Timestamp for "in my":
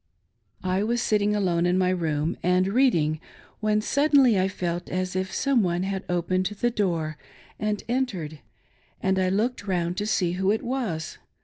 1.67-1.89